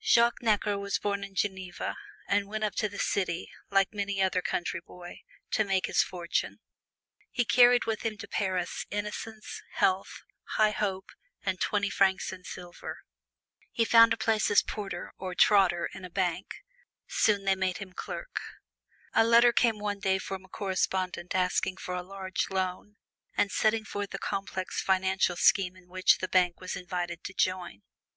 [0.00, 1.96] Jacques Necker was born in Geneva,
[2.28, 6.60] and went up to the city, like many another country boy, to make his fortune.
[7.32, 11.10] He carried with him to Paris innocence, health, high hope,
[11.44, 13.00] and twenty francs in silver.
[13.72, 16.46] He found a place as porter or "trotter" in a bank.
[17.08, 18.40] Soon they made him clerk.
[19.12, 22.94] A letter came one day from a correspondent asking for a large loan,
[23.36, 27.82] and setting forth a complex financial scheme in which the bank was invited to join.